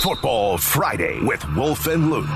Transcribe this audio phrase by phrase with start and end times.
[0.00, 2.26] Football Friday with Wolf and Luke.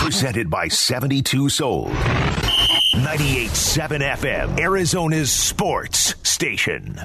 [0.00, 1.92] Presented by 72 Sold.
[2.96, 7.00] 98.7 FM, Arizona's sports station.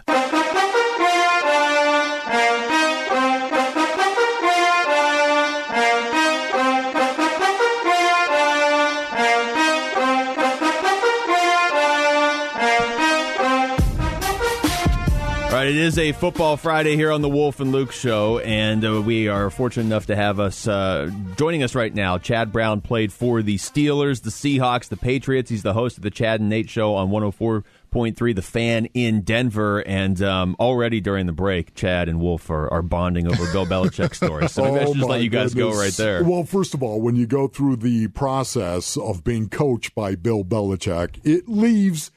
[15.66, 19.02] Right, it is a Football Friday here on the Wolf and Luke Show, and uh,
[19.02, 22.18] we are fortunate enough to have us uh, joining us right now.
[22.18, 25.50] Chad Brown played for the Steelers, the Seahawks, the Patriots.
[25.50, 29.80] He's the host of the Chad and Nate Show on 104.3 The Fan in Denver,
[29.80, 34.18] and um, already during the break, Chad and Wolf are, are bonding over Bill Belichick's
[34.18, 34.48] story.
[34.50, 35.76] So maybe I Oh, should just let you guys goodness.
[35.76, 36.24] go right there.
[36.24, 40.44] Well, first of all, when you go through the process of being coached by Bill
[40.44, 42.12] Belichick, it leaves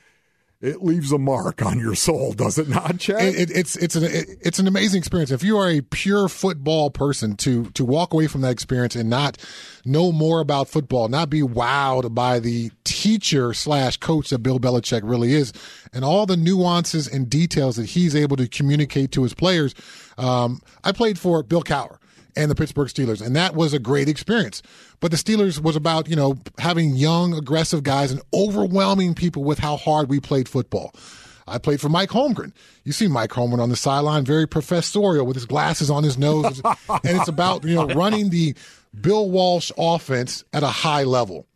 [0.60, 3.22] it leaves a mark on your soul, does it not, Chad?
[3.22, 5.30] It, it, it's it's an it, it's an amazing experience.
[5.30, 9.08] If you are a pure football person, to to walk away from that experience and
[9.08, 9.38] not
[9.84, 15.02] know more about football, not be wowed by the teacher slash coach that Bill Belichick
[15.04, 15.52] really is,
[15.92, 19.76] and all the nuances and details that he's able to communicate to his players.
[20.16, 21.98] Um, I played for Bill Cowher
[22.38, 24.62] and the Pittsburgh Steelers, and that was a great experience.
[25.00, 29.58] But the Steelers was about you know having young, aggressive guys and overwhelming people with
[29.58, 30.94] how hard we played football.
[31.48, 32.52] I played for Mike Holmgren.
[32.84, 36.62] You see Mike Holmgren on the sideline, very professorial with his glasses on his nose,
[36.88, 38.54] and it's about you know running the
[38.98, 41.46] Bill Walsh offense at a high level.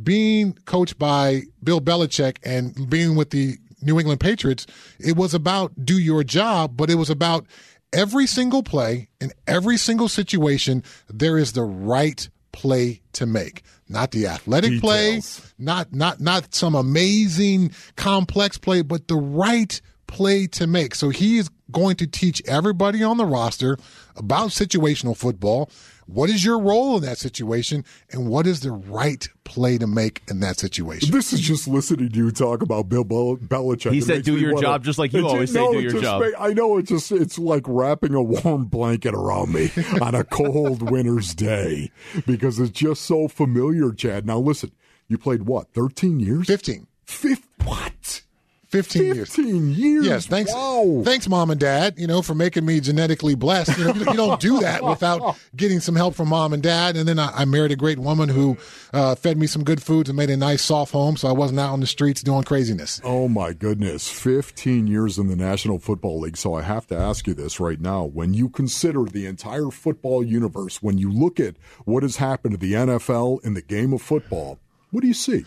[0.00, 4.66] Being coached by Bill Belichick and being with the New England Patriots,
[5.00, 7.44] it was about do your job, but it was about
[7.92, 10.82] every single play in every single situation.
[11.08, 15.20] There is the right play to make, not the athletic play,
[15.58, 20.94] not not not some amazing complex play, but the right play to make.
[20.94, 23.78] So he is going to teach everybody on the roster
[24.16, 25.70] about situational football.
[26.12, 30.22] What is your role in that situation, and what is the right play to make
[30.28, 31.10] in that situation?
[31.12, 33.92] this is just listening to you talk about Bill Bel- Belichick.
[33.92, 35.72] He It said, "Do your wanna- job," just like you It ju- always say, no,
[35.72, 39.14] "Do your just job." ma- I know it's just it's like wrapping a warm blanket
[39.14, 39.70] around me
[40.02, 41.90] on a cold winter's day
[42.26, 44.26] because it's just so familiar, Chad.
[44.26, 44.72] Now listen,
[45.08, 46.46] you played what, thirteen years?
[46.46, 46.86] 15.
[47.04, 48.22] Fifth what?
[48.70, 49.34] 15 years.
[49.34, 50.06] 15 years.
[50.06, 50.52] Yes, thanks.
[50.52, 51.02] Wow.
[51.04, 51.94] Thanks, mom and dad.
[51.98, 53.76] You know, for making me genetically blessed.
[53.76, 56.96] You know, you don't do that without getting some help from mom and dad.
[56.96, 58.56] And then I, I married a great woman who
[58.92, 61.58] uh, fed me some good foods and made a nice soft home, so I wasn't
[61.58, 63.00] out on the streets doing craziness.
[63.02, 66.36] Oh my goodness, 15 years in the National Football League.
[66.36, 68.04] So I have to ask you this right now.
[68.04, 72.58] When you consider the entire football universe, when you look at what has happened to
[72.58, 74.58] the NFL in the game of football,
[74.90, 75.44] what do you see?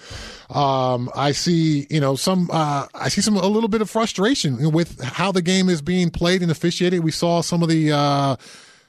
[0.50, 4.72] Um, I see, you know, some, uh, I see some, a little bit of frustration
[4.72, 7.04] with how the game is being played and officiated.
[7.04, 8.36] We saw some of the, uh,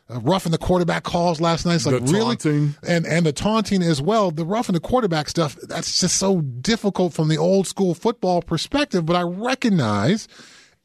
[0.09, 1.77] rough and the quarterback calls last night.
[1.77, 2.37] It's like really,
[2.87, 4.31] and and the taunting as well.
[4.31, 5.57] The rough and the quarterback stuff.
[5.63, 9.07] That's just so difficult from the old school football perspective.
[9.07, 10.29] But I recognize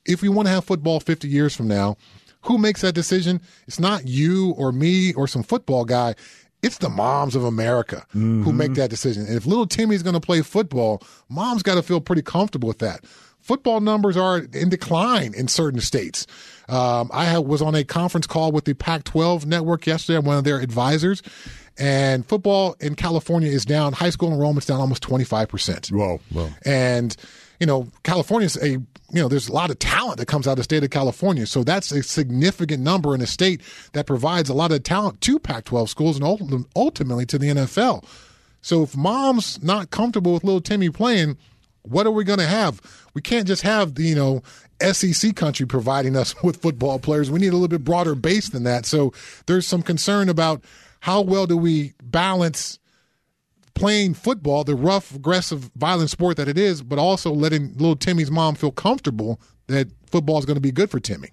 [0.06, 1.97] if we want to have football 50 years from now,
[2.44, 3.41] who makes that decision?
[3.68, 6.16] It's not you or me or some football guy.
[6.62, 9.25] It's the moms of America who make that decision.
[9.25, 12.80] And if little Timmy's going to play football, mom's got to feel pretty comfortable with
[12.80, 13.06] that.
[13.40, 16.28] Football numbers are in decline in certain states.
[16.68, 20.18] Um, I have, was on a conference call with the Pac 12 network yesterday.
[20.18, 21.24] I'm one of their advisors.
[21.78, 25.92] And football in California is down, high school enrollment's down almost 25%.
[25.94, 26.50] Whoa, whoa.
[26.66, 27.16] And,
[27.59, 30.58] you know, California's a, you know, there's a lot of talent that comes out of
[30.58, 31.46] the state of California.
[31.46, 33.62] So that's a significant number in a state
[33.94, 38.06] that provides a lot of talent to Pac 12 schools and ultimately to the NFL.
[38.62, 41.38] So if mom's not comfortable with little Timmy playing,
[41.84, 42.81] what are we going to have?
[43.14, 44.44] We can't just have the, you know,
[44.81, 47.31] SEC country providing us with football players.
[47.31, 48.86] We need a little bit broader base than that.
[48.86, 49.14] So
[49.46, 50.64] there's some concern about
[51.02, 52.78] how well do we balance
[53.74, 58.31] playing football, the rough, aggressive, violent sport that it is, but also letting little Timmy's
[58.31, 61.30] mom feel comfortable that football is going to be good for Timmy.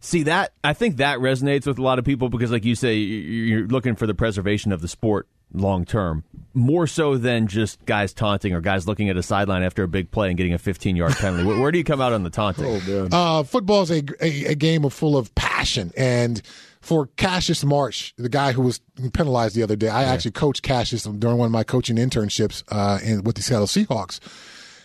[0.00, 2.94] See that I think that resonates with a lot of people because, like you say,
[2.96, 6.24] you- you're looking for the preservation of the sport long term,
[6.54, 10.10] more so than just guys taunting or guys looking at a sideline after a big
[10.10, 11.44] play and getting a 15 yard penalty.
[11.44, 12.64] Where, where do you come out on the taunting?
[12.88, 13.08] Oh.
[13.12, 15.92] Uh, football is a, a, a game of full of passion.
[15.96, 16.40] And
[16.86, 18.80] for Cassius Marsh, the guy who was
[19.12, 23.00] penalized the other day, I actually coached Cassius during one of my coaching internships uh,
[23.02, 24.20] in, with the Seattle Seahawks.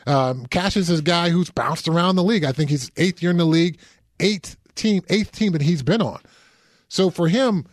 [0.07, 2.43] Um, Cassius is a guy who's bounced around the league.
[2.43, 3.77] I think he's eighth year in the league,
[4.19, 6.19] eighth team, eighth team that he's been on.
[6.87, 7.65] So for him,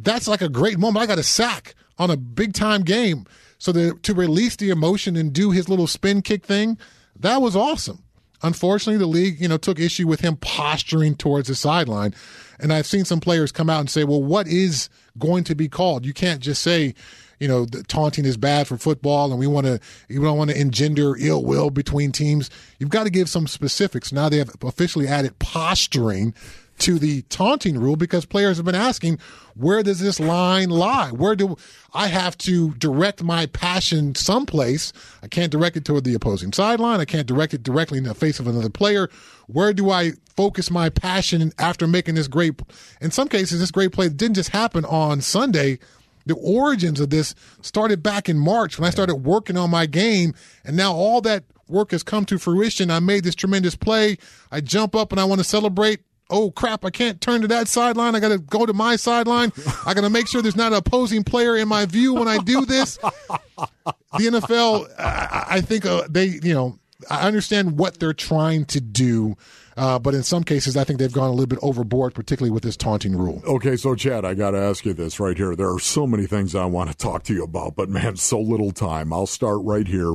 [0.00, 1.04] that's like a great moment.
[1.04, 3.24] I got a sack on a big time game.
[3.58, 6.76] So the, to release the emotion and do his little spin kick thing,
[7.20, 8.02] that was awesome.
[8.42, 12.14] Unfortunately, the league, you know, took issue with him posturing towards the sideline.
[12.58, 14.88] And I've seen some players come out and say, well, what is
[15.18, 16.06] going to be called?
[16.06, 16.94] You can't just say,
[17.38, 19.78] you know, taunting is bad for football and we want to,
[20.08, 22.50] you don't want to engender ill will between teams.
[22.78, 24.12] You've got to give some specifics.
[24.12, 26.34] Now they have officially added posturing
[26.78, 29.18] to the taunting rule because players have been asking,
[29.54, 31.10] where does this line lie?
[31.10, 31.56] Where do
[31.94, 34.92] I have to direct my passion someplace?
[35.22, 37.00] I can't direct it toward the opposing sideline.
[37.00, 39.08] I can't direct it directly in the face of another player.
[39.46, 42.60] Where do I focus my passion after making this great?
[43.00, 45.78] In some cases, this great play didn't just happen on Sunday.
[46.26, 50.34] The origins of this started back in March when I started working on my game,
[50.64, 52.90] and now all that work has come to fruition.
[52.90, 54.18] I made this tremendous play.
[54.50, 56.00] I jump up and I want to celebrate
[56.30, 58.14] oh crap, I can't turn to that sideline.
[58.14, 59.52] I got to go to my sideline.
[59.86, 62.38] I got to make sure there's not an opposing player in my view when I
[62.38, 62.96] do this.
[62.96, 66.78] The NFL, I, I think uh, they, you know,
[67.10, 69.36] I understand what they're trying to do
[69.76, 72.62] uh, but in some cases, I think they've gone a little bit overboard, particularly with
[72.62, 73.42] this taunting rule.
[73.46, 75.54] Okay, so Chad, I got to ask you this right here.
[75.54, 78.40] There are so many things I want to talk to you about, but man, so
[78.40, 79.12] little time.
[79.12, 80.14] I'll start right here.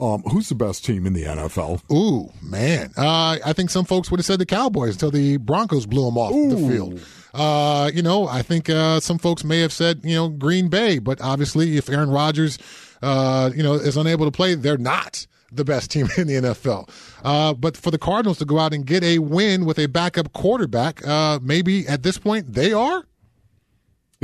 [0.00, 1.82] Um, who's the best team in the NFL?
[1.92, 2.92] Ooh, man.
[2.96, 6.16] Uh, I think some folks would have said the Cowboys until the Broncos blew them
[6.16, 6.50] off Ooh.
[6.50, 7.00] the field.
[7.34, 10.98] Uh, you know, I think uh, some folks may have said, you know, Green Bay,
[10.98, 12.58] but obviously, if Aaron Rodgers,
[13.02, 16.88] uh, you know, is unable to play, they're not the best team in the NFL.
[17.22, 20.32] Uh, but for the Cardinals to go out and get a win with a backup
[20.32, 23.04] quarterback, uh, maybe at this point they are.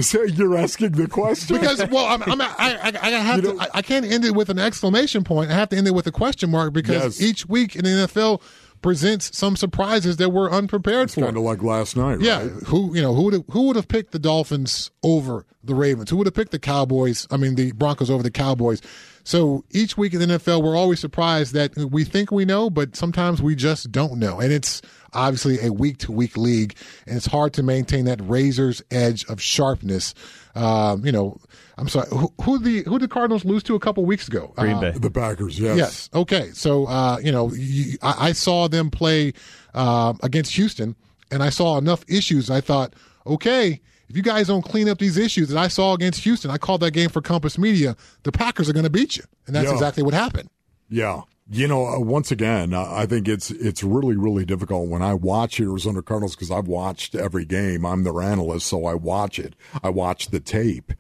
[0.01, 3.61] So you're asking the question because well, I'm, I'm, I, I, I have you to.
[3.61, 5.51] I, I, can't end it with an exclamation point.
[5.51, 7.29] I have to end it with a question mark because yes.
[7.29, 8.41] each week in the NFL
[8.81, 11.23] presents some surprises that we're unprepared it's for.
[11.23, 12.43] Kind of like last night, yeah.
[12.43, 12.51] Right?
[12.67, 16.11] Who you know who would who would have picked the Dolphins over the Ravens?
[16.11, 17.27] Who would have picked the Cowboys?
[17.31, 18.81] I mean, the Broncos over the Cowboys.
[19.29, 22.97] So each week in the NFL, we're always surprised that we think we know, but
[22.97, 24.41] sometimes we just don't know.
[24.41, 24.81] And it's
[25.13, 26.75] obviously a week to week league,
[27.07, 30.15] and it's hard to maintain that razor's edge of sharpness.
[30.55, 31.39] Um, you know,
[31.77, 34.55] I'm sorry, who, who the who did Cardinals lose to a couple weeks ago?
[34.57, 35.61] Green uh, Bay, the Packers.
[35.61, 35.77] Yes.
[35.77, 36.11] Yes.
[36.15, 36.49] Okay.
[36.55, 39.35] So uh, you know, you, I, I, saw them play
[39.75, 40.97] uh, against Houston,
[41.31, 42.49] and I saw enough issues.
[42.49, 42.95] I thought,
[43.27, 46.59] okay if you guys don't clean up these issues that I saw against Houston, I
[46.59, 49.25] called that game for Compass Media, the Packers are going to beat you.
[49.47, 49.75] And that's yeah.
[49.75, 50.49] exactly what happened.
[50.89, 51.23] Yeah.
[51.51, 55.15] You know, uh, once again, uh, I think it's it's really really difficult when I
[55.15, 57.87] watch Arizona Cardinals because I've watched every game.
[57.87, 59.55] I'm their analyst, so I watch it.
[59.83, 60.93] I watch the tape,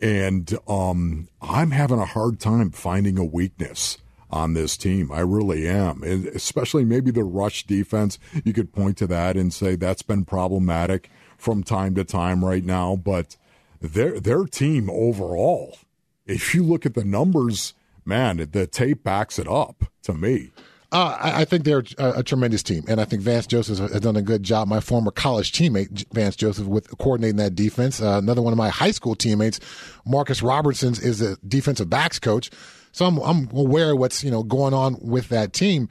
[0.00, 3.98] and um, I'm having a hard time finding a weakness
[4.28, 5.12] on this team.
[5.12, 8.18] I really am, and especially maybe the rush defense.
[8.44, 11.10] You could point to that and say that's been problematic
[11.42, 13.36] from time to time right now, but
[13.80, 15.76] their their team overall,
[16.24, 17.74] if you look at the numbers,
[18.04, 20.52] man, the tape backs it up to me.
[20.92, 24.14] Uh, I, think they're a, a, tremendous team, and I think Vance Joseph has done
[24.14, 24.68] a good job.
[24.68, 28.00] My former college teammate Vance Joseph with coordinating that defense.
[28.00, 29.58] Uh, another one of my high school teammates,
[30.04, 32.50] Marcus Robertson, is the defensive backs coach.
[32.92, 35.88] So I'm, I'm aware of what's you know going on with that team.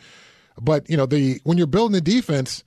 [0.61, 2.63] But you know the when you're building the defense,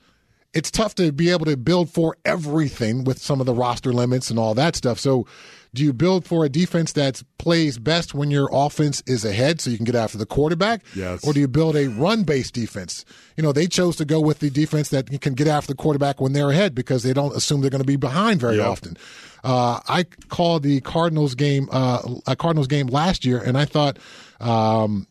[0.54, 4.30] it's tough to be able to build for everything with some of the roster limits
[4.30, 4.98] and all that stuff.
[4.98, 5.26] So,
[5.74, 9.70] do you build for a defense that plays best when your offense is ahead so
[9.70, 10.84] you can get after the quarterback?
[10.94, 11.26] Yes.
[11.26, 13.04] Or do you build a run based defense?
[13.36, 16.20] You know, they chose to go with the defense that can get after the quarterback
[16.20, 18.68] when they're ahead because they don't assume they're going to be behind very yep.
[18.68, 18.96] often.
[19.42, 23.98] Uh, I called the Cardinals game, uh, a Cardinals game last year, and I thought,
[24.40, 25.08] um,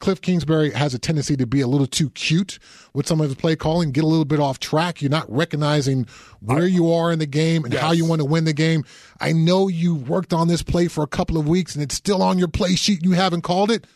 [0.00, 2.58] Cliff Kingsbury has a tendency to be a little too cute
[2.92, 5.00] with some of his play calling, get a little bit off track.
[5.00, 6.06] You're not recognizing
[6.40, 7.82] where you are in the game and yes.
[7.82, 8.84] how you want to win the game.
[9.20, 12.22] I know you worked on this play for a couple of weeks and it's still
[12.22, 13.02] on your play sheet.
[13.02, 13.86] You haven't called it.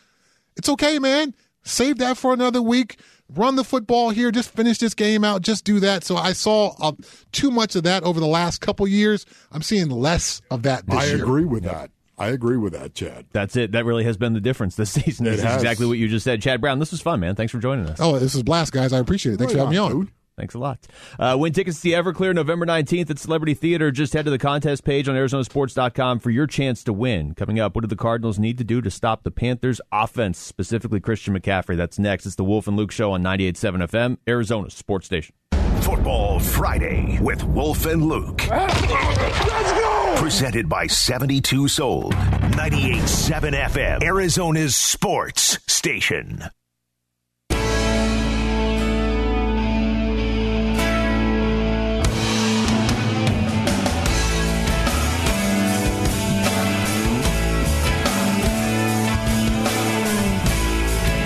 [0.55, 1.35] It's okay, man.
[1.63, 2.99] Save that for another week.
[3.29, 4.31] Run the football here.
[4.31, 5.43] Just finish this game out.
[5.43, 6.03] Just do that.
[6.03, 6.93] So I saw uh,
[7.31, 9.25] too much of that over the last couple years.
[9.51, 11.17] I'm seeing less of that this I year.
[11.17, 11.91] I agree with that.
[12.19, 13.25] I agree with that, Chad.
[13.31, 13.71] That's it.
[13.71, 15.25] That really has been the difference this season.
[15.25, 15.55] It this has.
[15.55, 16.41] is exactly what you just said.
[16.41, 17.35] Chad Brown, this was fun, man.
[17.35, 17.99] Thanks for joining us.
[18.01, 18.93] Oh, this is blast, guys.
[18.93, 19.37] I appreciate it.
[19.37, 20.01] Thanks right for having on, me on.
[20.05, 20.11] Dude.
[20.37, 20.79] Thanks a lot.
[21.19, 23.91] Uh, win tickets to the Everclear November 19th at Celebrity Theater.
[23.91, 27.35] Just head to the contest page on Arizonasports.com for your chance to win.
[27.35, 31.01] Coming up, what do the Cardinals need to do to stop the Panthers' offense, specifically
[31.01, 31.75] Christian McCaffrey?
[31.75, 32.25] That's next.
[32.25, 35.35] It's the Wolf and Luke Show on 98.7 FM, Arizona Sports Station.
[35.81, 38.47] Football Friday with Wolf and Luke.
[38.47, 39.88] Let's go!
[40.19, 46.43] Presented by 72 Sold, 98.7 FM, Arizona's sports station.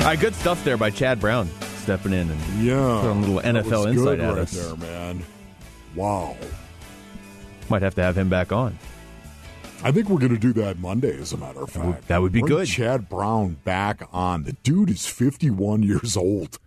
[0.03, 1.49] All right, good stuff there by Chad Brown.
[1.77, 4.51] stepping in and Yeah, throwing a little NFL was insight at right us.
[4.51, 5.23] there, man.
[5.95, 6.35] Wow.
[7.73, 8.77] Might have to have him back on.
[9.83, 12.07] I think we're going to do that Monday, as a matter of That would- fact.
[12.09, 12.67] that would be Bring good.
[12.67, 14.43] Chad Brown back on.
[14.43, 16.59] The dude is 51 years old.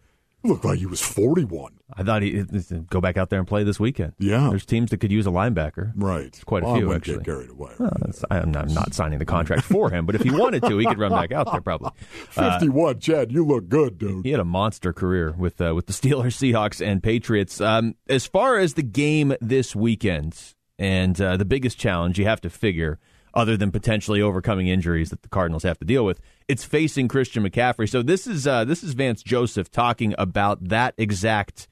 [0.42, 1.72] He looked like he was 41.
[1.96, 2.42] I thought he
[2.90, 4.14] go back out there and play this weekend.
[4.18, 4.48] Yeah.
[4.50, 5.92] there's teams that could use a linebacker.
[5.96, 6.38] Right.
[6.44, 7.16] quite a Well, few, actually.
[7.18, 7.70] Get carried away.
[7.78, 10.62] Uh, that's- I'm not, I'm not signing the contract for him, but if he wanted
[10.64, 11.90] to, he could run back out there probably.
[12.36, 14.24] Uh, 51, Chad, you look good, dude.
[14.26, 17.60] he had a monster career with uh, with the Steelers, Seahawks, and Patriots.
[17.62, 22.40] Um, as far as the game this weekend, and uh, the biggest challenge you have
[22.42, 22.98] to figure,
[23.34, 27.42] other than potentially overcoming injuries that the Cardinals have to deal with, it's facing Christian
[27.44, 27.88] McCaffrey.
[27.88, 31.68] So this is uh, this is Vance Joseph talking about that exact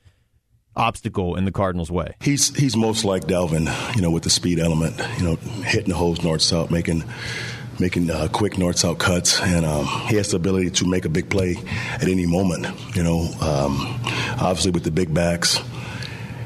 [0.76, 2.16] obstacle in the Cardinals' way.
[2.20, 5.96] He's he's most like Dalvin, you know, with the speed element, you know, hitting the
[5.96, 7.04] holes north south, making
[7.80, 11.08] making uh, quick north south cuts, and um, he has the ability to make a
[11.08, 11.56] big play
[11.94, 12.66] at any moment.
[12.94, 14.00] You know, um,
[14.40, 15.58] obviously with the big backs,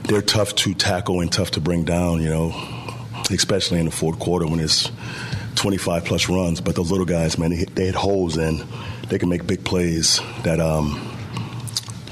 [0.09, 2.21] they're tough to tackle and tough to bring down.
[2.21, 2.93] You know,
[3.31, 4.91] especially in the fourth quarter when it's
[5.55, 6.61] 25 plus runs.
[6.61, 8.61] But those little guys, man, they hit, they hit holes and
[9.09, 10.61] they can make big plays that.
[10.61, 11.15] Um,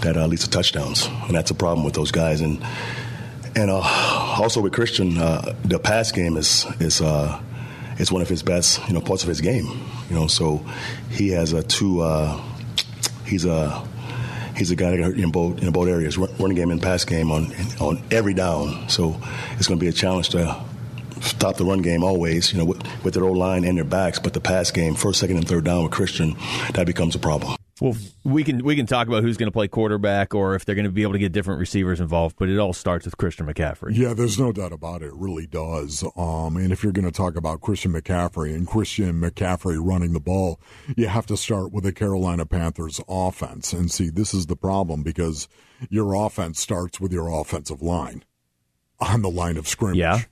[0.02, 2.40] that uh, leads to touchdowns, and that's a problem with those guys.
[2.40, 2.62] And
[3.56, 3.80] and uh,
[4.38, 7.40] also with Christian, uh, the pass game is is uh,
[7.98, 9.66] is one of his best, you know, parts of his game.
[10.08, 10.64] You know, so
[11.10, 12.00] he has a two.
[12.00, 12.40] Uh,
[13.24, 13.86] he's a
[14.56, 17.52] he's a guy that in both in both areas, running game and pass game on
[17.80, 18.88] on every down.
[18.88, 19.20] So
[19.58, 20.60] it's going to be a challenge to
[21.20, 24.18] stop the run game always, you know, with, with their old line and their backs.
[24.18, 26.36] But the pass game, first, second, and third down with Christian,
[26.74, 27.56] that becomes a problem.
[27.80, 30.74] Well, we can we can talk about who's going to play quarterback or if they're
[30.74, 33.46] going to be able to get different receivers involved, but it all starts with Christian
[33.46, 33.94] McCaffrey.
[33.94, 35.08] Yeah, there's no doubt about it.
[35.08, 36.02] It really does.
[36.16, 40.20] Um, and if you're going to talk about Christian McCaffrey and Christian McCaffrey running the
[40.20, 40.58] ball,
[40.96, 43.74] you have to start with the Carolina Panthers offense.
[43.74, 45.46] And see, this is the problem because
[45.90, 48.24] your offense starts with your offensive line
[49.00, 49.98] on the line of scrimmage.
[49.98, 50.22] Yeah.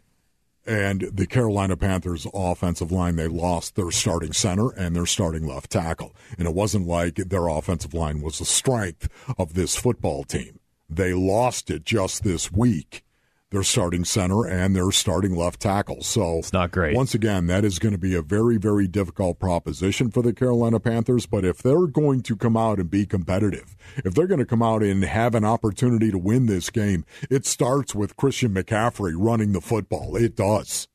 [0.66, 5.71] And the Carolina Panthers offensive line, they lost their starting center and their starting left
[5.71, 6.14] tackle.
[6.38, 10.59] And it wasn't like their offensive line was the strength of this football team.
[10.88, 13.03] They lost it just this week.
[13.51, 16.03] Their starting center and their starting left tackle.
[16.03, 16.97] So It's not great.
[16.97, 20.81] Once again, that is going to be a very, very difficult proposition for the Carolina
[20.81, 21.27] Panthers.
[21.27, 24.63] But if they're going to come out and be competitive, if they're going to come
[24.63, 29.53] out and have an opportunity to win this game, it starts with Christian McCaffrey running
[29.53, 30.17] the football.
[30.17, 30.89] It does.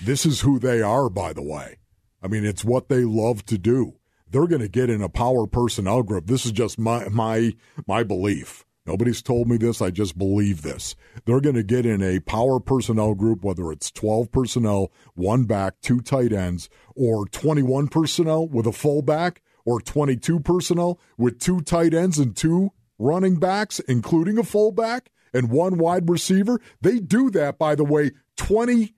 [0.00, 1.78] This is who they are, by the way.
[2.22, 3.94] I mean, it's what they love to do.
[4.28, 6.26] They're going to get in a power personnel group.
[6.26, 7.54] This is just my my
[7.86, 8.64] my belief.
[8.86, 9.82] Nobody's told me this.
[9.82, 10.94] I just believe this.
[11.24, 15.80] They're going to get in a power personnel group, whether it's 12 personnel, one back,
[15.80, 21.92] two tight ends, or 21 personnel with a fullback, or 22 personnel with two tight
[21.92, 26.60] ends and two running backs, including a fullback and one wide receiver.
[26.80, 28.92] They do that, by the way, 23%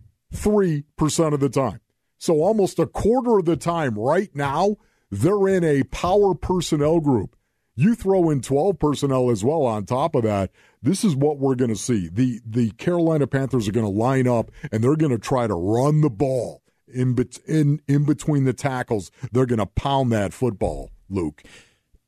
[1.33, 1.80] of the time.
[2.18, 4.76] So almost a quarter of the time right now,
[5.11, 7.35] they're in a power personnel group.
[7.78, 10.50] You throw in 12 personnel as well on top of that.
[10.82, 12.08] This is what we're going to see.
[12.08, 15.54] The the Carolina Panthers are going to line up and they're going to try to
[15.54, 16.61] run the ball
[16.92, 19.12] in bet- in in between the tackles.
[19.30, 21.44] They're going to pound that football, Luke.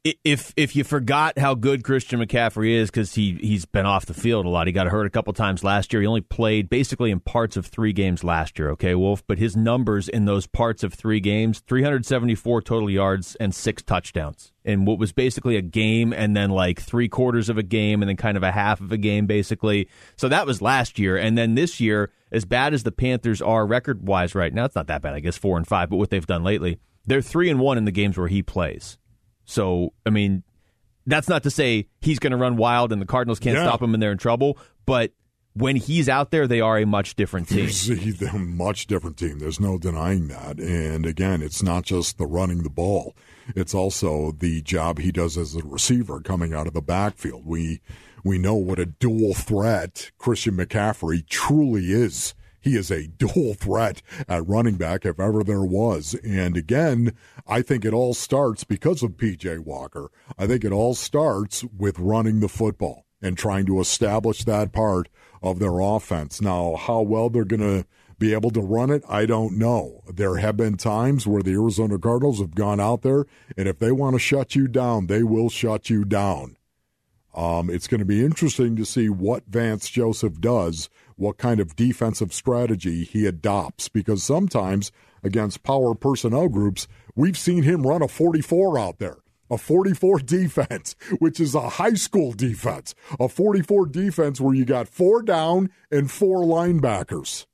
[0.02, 4.14] If if you forgot how good Christian McCaffrey is because he he's been off the
[4.14, 6.00] field a lot, he got hurt a couple times last year.
[6.00, 8.71] He only played basically in parts of three games last year.
[8.71, 12.62] Okay, Wolf, but his numbers in those parts of three games: three hundred seventy four
[12.62, 17.11] total yards and six touchdowns in what was basically a game, and then like three
[17.11, 19.87] quarters of a game, and then kind of a half of a game, basically.
[20.16, 23.66] So that was last year, and then this year, as bad as the Panthers are
[23.66, 25.90] record wise right now, it's not that bad, I guess, four and five.
[25.90, 28.97] But what they've done lately, they're three and one in the games where he plays.
[29.50, 30.45] So, I mean,
[31.07, 33.64] that's not to say he's going to run wild and the Cardinals can't Yeah.
[33.64, 35.12] stop him and they're in trouble, but
[35.54, 37.69] when he's out there, they are a much different team.
[38.33, 39.40] A much different team.
[39.40, 40.61] There's no denying that.
[40.61, 43.16] And again, it's not just the running the ball.
[43.57, 47.45] It's also the job he does as a receiver coming out of the backfield.
[47.45, 47.80] We
[48.23, 52.35] we know what a dual threat Christian McCaffrey truly is.
[52.61, 56.14] He is a dual threat at running back if ever there was.
[56.25, 57.14] And again,
[57.47, 60.11] I think it all starts because of PJ Walker.
[60.38, 65.09] I think it all starts with running the football and trying to establish that part
[65.43, 66.40] of their offense.
[66.40, 67.87] Now, how well they're going to
[68.21, 70.02] be able to run it, I don't know.
[70.07, 73.25] There have been times where the Arizona Cardinals have gone out there,
[73.57, 76.57] and if they want to shut you down, they will shut you down.
[77.35, 81.76] Um, it's going to be interesting to see what Vance Joseph does, what kind of
[81.76, 84.90] defensive strategy he adopts, because sometimes
[85.22, 89.18] against power personnel groups, we've seen him run a 44 out there.
[89.50, 94.88] a 44 defense, which is a high school defense, a 44 defense where you got
[94.88, 97.46] four down and four linebackers.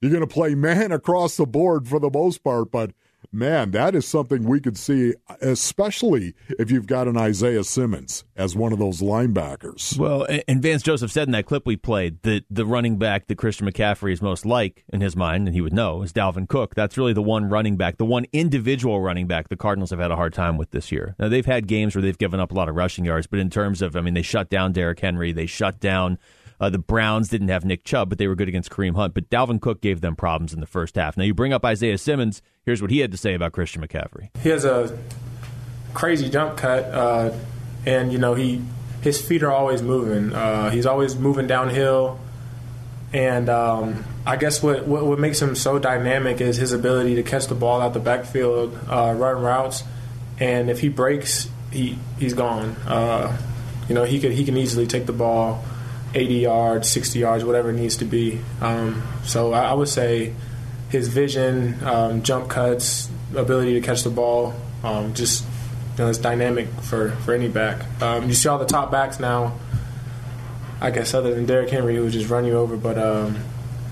[0.00, 2.92] You're going to play man across the board for the most part, but
[3.30, 8.56] man, that is something we could see, especially if you've got an Isaiah Simmons as
[8.56, 9.96] one of those linebackers.
[9.98, 13.36] Well, and Vance Joseph said in that clip we played that the running back that
[13.36, 16.74] Christian McCaffrey is most like in his mind, and he would know, is Dalvin Cook.
[16.74, 20.10] That's really the one running back, the one individual running back the Cardinals have had
[20.10, 21.14] a hard time with this year.
[21.18, 23.50] Now, they've had games where they've given up a lot of rushing yards, but in
[23.50, 26.18] terms of, I mean, they shut down Derrick Henry, they shut down
[26.62, 29.14] uh, the Browns didn't have Nick Chubb, but they were good against Kareem Hunt.
[29.14, 31.16] But Dalvin Cook gave them problems in the first half.
[31.16, 32.40] Now you bring up Isaiah Simmons.
[32.64, 34.28] Here's what he had to say about Christian McCaffrey.
[34.40, 34.96] He has a
[35.92, 37.32] crazy jump cut, uh,
[37.84, 38.62] and you know he
[39.00, 40.32] his feet are always moving.
[40.32, 42.20] Uh, he's always moving downhill,
[43.12, 47.24] and um, I guess what, what, what makes him so dynamic is his ability to
[47.24, 49.82] catch the ball out the backfield, uh, run routes,
[50.38, 52.76] and if he breaks, he he's gone.
[52.86, 53.36] Uh,
[53.88, 55.64] you know he could he can easily take the ball
[56.14, 58.40] 80 yards, 60 yards, whatever it needs to be.
[58.60, 60.34] Um, so I, I, would say
[60.90, 64.54] his vision, um, jump cuts, ability to catch the ball,
[64.84, 65.44] um, just
[65.96, 67.84] you know, it's dynamic for, for any back.
[68.02, 69.58] Um, you see all the top backs now.
[70.80, 73.38] I guess other than Derrick Henry, who just run you over, but um,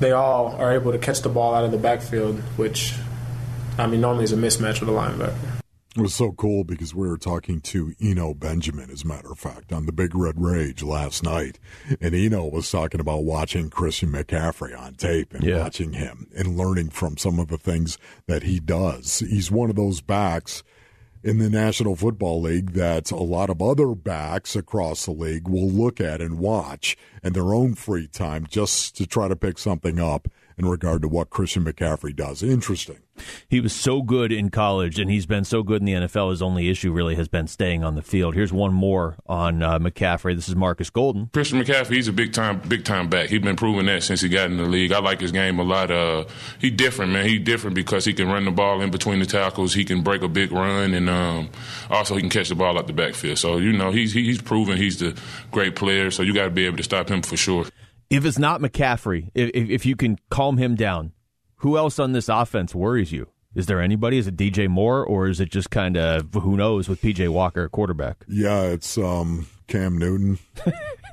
[0.01, 2.95] they all are able to catch the ball out of the backfield, which
[3.79, 5.50] I mean normally is a mismatch with a linebacker.
[5.97, 9.41] It was so cool because we were talking to Eno Benjamin, as a matter of
[9.41, 11.59] fact, on the Big Red Rage last night.
[12.01, 15.65] And Eno was talking about watching Christian McCaffrey on tape and yeah.
[15.65, 19.19] watching him and learning from some of the things that he does.
[19.19, 20.63] He's one of those backs
[21.25, 25.69] in the National Football League that a lot of other backs across the league will
[25.69, 29.99] look at and watch in their own free time just to try to pick something
[29.99, 30.29] up
[30.59, 32.43] in regard to what Christian McCaffrey does.
[32.43, 32.99] Interesting.
[33.49, 36.31] He was so good in college, and he's been so good in the NFL.
[36.31, 38.35] His only issue really has been staying on the field.
[38.35, 40.35] Here's one more on uh, McCaffrey.
[40.35, 41.29] This is Marcus Golden.
[41.33, 43.29] Christian McCaffrey, he's a big time, big time back.
[43.29, 44.93] He's been proving that since he got in the league.
[44.93, 45.91] I like his game a lot.
[45.91, 46.25] Uh,
[46.59, 47.29] he different, man.
[47.29, 49.75] He different because he can run the ball in between the tackles.
[49.75, 51.51] He can break a big run, and um,
[51.91, 53.39] also he can catch the ball out the backfield.
[53.39, 55.19] So you know he's he's proven he's the
[55.51, 56.11] great player.
[56.11, 57.67] So you got to be able to stop him for sure
[58.11, 61.13] if it's not McCaffrey, if, if you can calm him down,
[61.57, 63.29] who else on this offense worries you?
[63.55, 64.19] Is there anybody?
[64.19, 67.65] Is it DJ Moore, or is it just kind of who knows with PJ Walker
[67.65, 68.25] at quarterback?
[68.29, 70.39] Yeah, it's um, Cam Newton.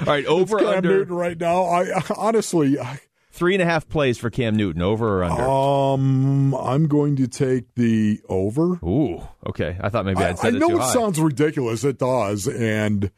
[0.00, 1.64] All right, over Cam under Newton right now.
[1.64, 3.00] I honestly, I,
[3.40, 5.48] Three and a half plays for Cam Newton, over or under?
[5.48, 8.78] Um, I'm going to take the over.
[8.84, 9.78] Ooh, okay.
[9.80, 11.82] I thought maybe I'd I, I know it sounds ridiculous.
[11.82, 13.10] It does, and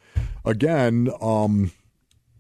[0.44, 1.72] again, um,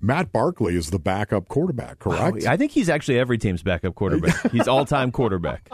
[0.00, 2.46] Matt Barkley is the backup quarterback, correct?
[2.46, 4.52] I think he's actually every team's backup quarterback.
[4.52, 5.68] he's all time quarterback.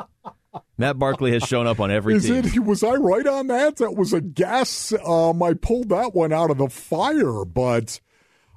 [0.78, 2.36] Matt Barkley has shown up on every is team.
[2.42, 3.76] It, was I right on that?
[3.76, 4.94] That was a guess.
[5.04, 8.00] Um, I pulled that one out of the fire, but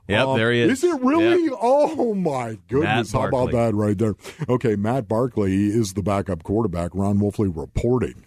[0.07, 0.83] Yep, um, there he is.
[0.83, 1.45] Is it really?
[1.45, 1.53] Yep.
[1.61, 3.11] Oh my goodness!
[3.11, 4.15] How about that right there?
[4.49, 6.91] Okay, Matt Barkley is the backup quarterback.
[6.93, 8.23] Ron Wolfley reporting.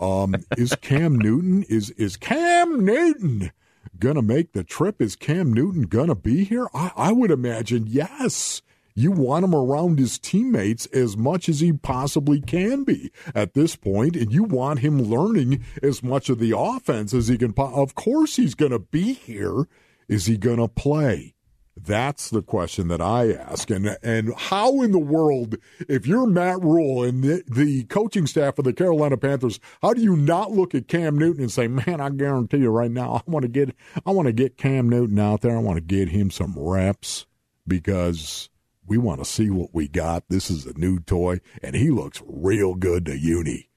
[0.00, 3.52] Um, is Cam Newton is is Cam Newton
[3.98, 5.00] gonna make the trip?
[5.00, 6.68] Is Cam Newton gonna be here?
[6.74, 8.62] I, I would imagine yes.
[8.96, 13.74] You want him around his teammates as much as he possibly can be at this
[13.74, 17.54] point, and you want him learning as much of the offense as he can.
[17.56, 19.66] Of course, he's going to be here
[20.08, 21.34] is he going to play?
[21.76, 23.68] That's the question that I ask.
[23.68, 25.56] And and how in the world,
[25.88, 30.00] if you're Matt Rhule and the, the coaching staff of the Carolina Panthers, how do
[30.00, 33.30] you not look at Cam Newton and say, "Man, I guarantee you right now, I
[33.30, 33.74] want to get
[34.06, 35.56] I want to get Cam Newton out there.
[35.56, 37.26] I want to get him some reps
[37.66, 38.48] because
[38.86, 40.24] we want to see what we got.
[40.28, 43.68] This is a new toy, and he looks real good to uni."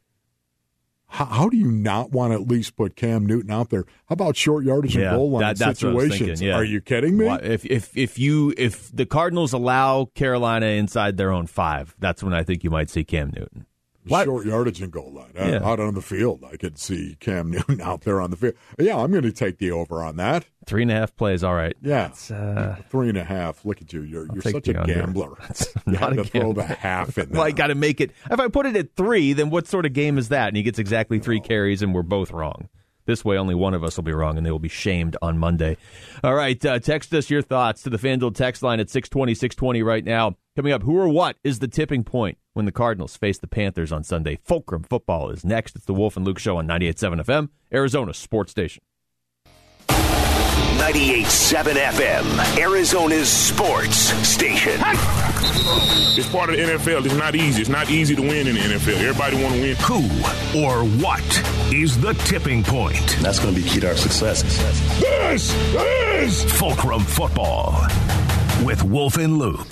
[1.10, 3.86] How, how, do you not want to at least put Cam Newton out there?
[4.08, 6.42] How about short yardage and goal line that, situations?
[6.42, 6.56] yeah.
[6.56, 7.28] Are you kidding me?
[7.28, 12.34] If if if you if the Cardinals allow Carolina inside their own five, that's when
[12.34, 13.67] I think you might see Cam Newton.
[14.10, 14.26] What?
[14.26, 15.32] Short yardage and goal line.
[15.36, 15.64] Yeah.
[15.64, 18.56] Out on the field, I could see Cam Newton out there on the field.
[18.80, 20.46] Yeah, I'm going to take the over on that.
[20.66, 21.76] Three and a half plays, all right.
[21.82, 23.64] Yeah, uh, three and a half.
[23.64, 24.02] Look at you.
[24.02, 25.38] You're, you're such a gambler.
[25.88, 27.38] you have to throw the half in there.
[27.40, 28.12] well, I got to make it.
[28.30, 30.50] If I put it at three, then what sort of game is that?
[30.50, 32.70] And he gets exactly three carries, and we're both wrong.
[33.08, 35.38] This way, only one of us will be wrong, and they will be shamed on
[35.38, 35.78] Monday.
[36.26, 39.82] All right, uh, text us your thoughts to the FanDuel text line at 620, 620
[39.82, 40.36] right now.
[40.58, 43.92] Coming up, who or what is the tipping point when the Cardinals face the Panthers
[43.92, 44.40] on Sunday?
[44.44, 45.76] Fulcrum football is next.
[45.76, 48.82] It's the Wolf and Luke Show on 98.7 FM, Arizona Sports Station.
[49.88, 54.80] 98.7 FM, Arizona's sports station.
[56.18, 57.06] It's part of the NFL.
[57.06, 57.62] It's not easy.
[57.62, 59.00] It's not easy to win in the NFL.
[59.02, 59.76] Everybody want to win.
[59.76, 63.18] Who or what is the tipping point?
[63.22, 64.42] That's going to be key to our success.
[65.00, 67.86] This is Fulcrum Football
[68.64, 69.68] with Wolf and Luke.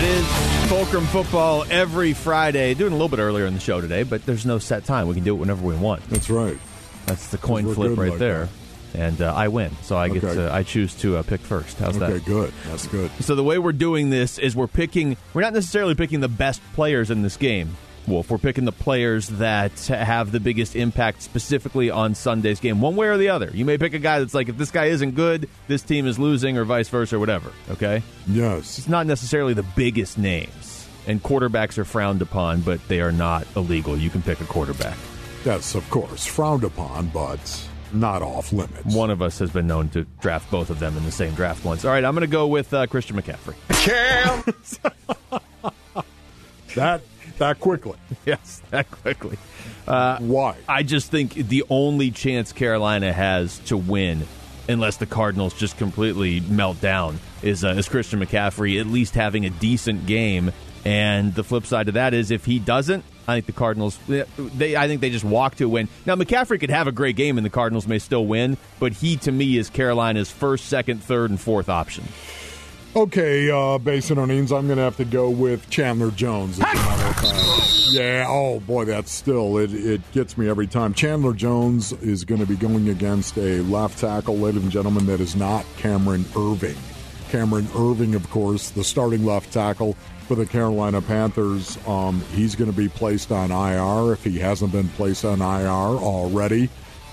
[0.00, 0.26] It is
[0.70, 2.72] Fulcrum Football every Friday.
[2.72, 5.08] Doing a little bit earlier in the show today, but there's no set time.
[5.08, 6.02] We can do it whenever we want.
[6.08, 6.56] That's right.
[7.04, 8.48] That's the coin flip right like there.
[8.94, 10.36] And uh, I win, so I get Okay.
[10.36, 11.76] to, I choose to uh, pick first.
[11.78, 12.12] How's that?
[12.12, 12.54] Okay, good.
[12.68, 13.10] That's good.
[13.20, 15.18] So the way we're doing this is we're picking.
[15.34, 17.76] We're not necessarily picking the best players in this game.
[18.06, 22.96] Wolf, we're picking the players that have the biggest impact specifically on Sunday's game, one
[22.96, 23.50] way or the other.
[23.54, 26.18] You may pick a guy that's like, if this guy isn't good, this team is
[26.18, 27.52] losing, or vice versa, or whatever.
[27.70, 28.78] Okay, Yes.
[28.78, 33.46] it's not necessarily the biggest names, and quarterbacks are frowned upon, but they are not
[33.54, 33.96] illegal.
[33.96, 34.96] You can pick a quarterback.
[35.44, 36.26] Yes, of course.
[36.26, 38.94] Frowned upon, but not off limits.
[38.94, 41.64] One of us has been known to draft both of them in the same draft
[41.64, 41.84] once.
[41.84, 43.54] All right, I'm going to go with uh, Christian McCaffrey.
[43.84, 44.42] Cam!
[46.74, 47.02] that
[47.40, 47.98] that quickly.
[48.26, 49.36] yes, that quickly.
[50.20, 50.56] Why?
[50.68, 54.26] I just think the only chance Carolina has to win,
[54.68, 59.44] unless the Cardinals just completely melt down, is, uh, is Christian McCaffrey at least having
[59.44, 60.52] a decent game.
[60.84, 63.98] And the flip side of that is if he doesn't, I think the Cardinals.
[64.08, 65.88] They, I think they just walk to a win.
[66.06, 68.56] Now McCaffrey could have a great game, and the Cardinals may still win.
[68.78, 72.04] But he, to me, is Carolina's first, second, third, and fourth option.
[72.96, 76.58] Okay, uh, Basin O'Neens, I'm going to have to go with Chandler Jones.
[77.92, 80.92] Yeah, oh boy, that's still, it, it gets me every time.
[80.92, 85.20] Chandler Jones is going to be going against a left tackle, ladies and gentlemen, that
[85.20, 86.76] is not Cameron Erving.
[87.30, 89.92] Cameron Erving, of course, the starting left tackle
[90.26, 91.78] for the Carolina Panthers.
[91.86, 95.68] Um, he's going to be placed on IR if he hasn't been placed on IR
[95.68, 96.68] already.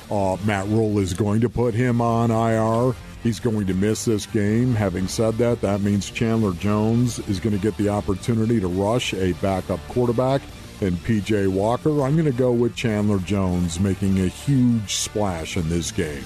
[0.10, 2.96] Uh, Matt Rhule is going to put him on IR.
[3.24, 4.74] He's going to miss this game.
[4.76, 9.14] Having said that, that means Chandler Jones is going to get the opportunity to rush
[9.14, 10.42] a backup quarterback
[10.82, 11.90] and PJ Walker.
[12.04, 16.24] I'm going to go with Chandler Jones making a huge splash in this game.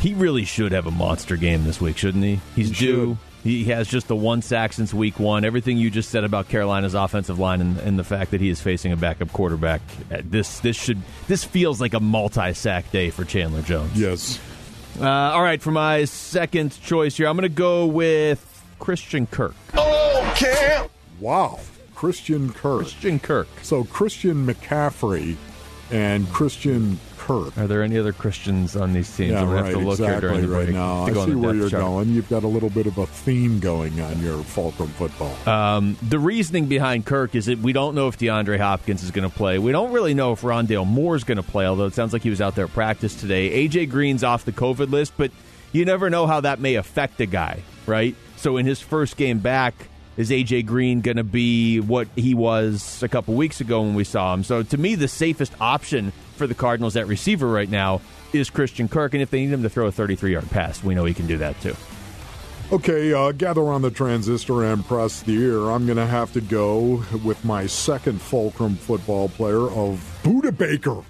[0.00, 2.40] He really should have a monster game this week, shouldn't he?
[2.54, 3.18] He's He due.
[3.42, 5.44] He has just the one sack since week one.
[5.44, 8.60] Everything you just said about Carolina's offensive line and, and the fact that he is
[8.60, 9.80] facing a backup quarterback.
[10.12, 13.98] uh, This this should this feels like a multi sack day for Chandler Jones.
[13.98, 14.40] Yes.
[15.00, 18.42] Uh, all right, for my second choice here, I'm going to go with
[18.78, 19.54] Christian Kirk.
[19.74, 21.60] Oh camp Wow.
[21.94, 22.80] Christian Kirk.
[22.82, 23.48] Christian Kirk.
[23.62, 25.36] So Christian McCaffrey
[25.90, 27.58] and Christian Kirk.
[27.58, 29.32] Are there any other Christians on these teams?
[29.32, 29.64] Yeah, I'm right.
[29.64, 31.06] have to look here exactly during the right now.
[31.06, 31.82] I see where you're chart.
[31.82, 32.10] going.
[32.10, 35.36] You've got a little bit of a theme going on your Fulcrum football.
[35.48, 39.28] Um, the reasoning behind Kirk is that we don't know if DeAndre Hopkins is going
[39.28, 39.58] to play.
[39.58, 42.22] We don't really know if Rondale Moore is going to play, although it sounds like
[42.22, 43.68] he was out there at practice today.
[43.68, 45.32] AJ Green's off the COVID list, but
[45.72, 48.14] you never know how that may affect a guy, right?
[48.36, 53.02] So in his first game back, is AJ Green going to be what he was
[53.02, 54.44] a couple weeks ago when we saw him?
[54.44, 58.00] So to me, the safest option for the Cardinals at receiver right now
[58.32, 60.94] is Christian Kirk, and if they need him to throw a 33 yard pass, we
[60.94, 61.76] know he can do that too.
[62.72, 65.70] Okay, uh, gather on the transistor and press the ear.
[65.70, 71.04] I'm going to have to go with my second Fulcrum football player of Budda Baker.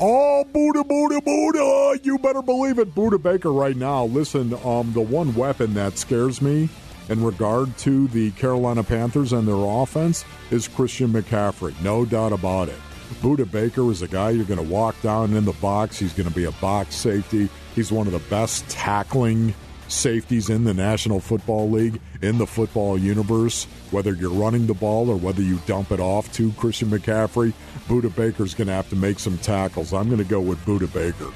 [0.00, 2.00] Oh, Buddha, Buddha, Buddha!
[2.02, 3.52] You better believe it, Budda Baker.
[3.52, 4.54] Right now, listen.
[4.64, 6.70] Um, the one weapon that scares me
[7.08, 11.78] in regard to the Carolina Panthers and their offense is Christian McCaffrey.
[11.82, 12.78] No doubt about it.
[13.20, 15.98] Budda Baker is a guy you're going to walk down in the box.
[15.98, 17.48] He's going to be a box safety.
[17.74, 19.54] He's one of the best tackling
[19.88, 23.64] safeties in the National Football League, in the football universe.
[23.92, 27.52] Whether you're running the ball or whether you dump it off to Christian McCaffrey,
[27.86, 29.92] Budda Baker's going to have to make some tackles.
[29.92, 31.32] I'm going to go with Budda Baker.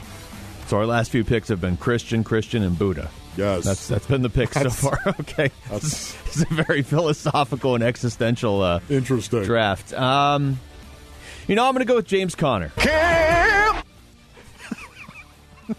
[0.66, 3.10] So our last few picks have been Christian, Christian, and Buddha.
[3.36, 3.64] Yes.
[3.64, 4.98] That's that's been the pick so far.
[5.20, 9.44] Okay, that's- it's a very philosophical and existential uh, Interesting.
[9.44, 9.92] draft.
[9.94, 10.58] Um,
[11.48, 12.70] you know, I'm going to go with James Conner.
[12.76, 13.82] Cam!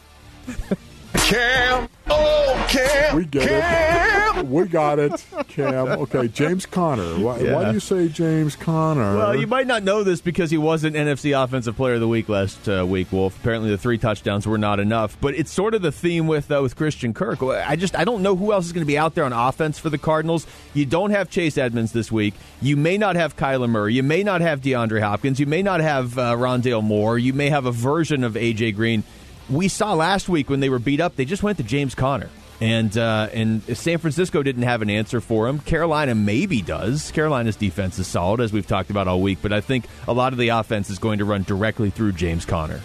[1.13, 1.87] Cam!
[2.13, 3.15] Oh, Cam!
[3.15, 4.45] We get it.
[4.45, 5.87] We got it, Cam.
[5.87, 7.19] Okay, James Conner.
[7.19, 9.15] Why, why do you say James Conner?
[9.15, 12.27] Well, you might not know this because he wasn't NFC Offensive Player of the Week
[12.27, 13.37] last uh, week, Wolf.
[13.39, 15.17] Apparently, the three touchdowns were not enough.
[15.21, 17.41] But it's sort of the theme with uh, with Christian Kirk.
[17.43, 19.77] I just I don't know who else is going to be out there on offense
[19.79, 20.47] for the Cardinals.
[20.73, 22.33] You don't have Chase Edmonds this week.
[22.61, 23.93] You may not have Kyler Murray.
[23.93, 25.39] You may not have DeAndre Hopkins.
[25.39, 27.17] You may not have uh, Rondale Moore.
[27.17, 29.03] You may have a version of AJ Green.
[29.49, 32.29] We saw last week when they were beat up, they just went to James Conner.
[32.61, 35.57] And uh, and San Francisco didn't have an answer for him.
[35.59, 37.09] Carolina maybe does.
[37.09, 39.39] Carolina's defense is solid, as we've talked about all week.
[39.41, 42.45] But I think a lot of the offense is going to run directly through James
[42.45, 42.79] Conner.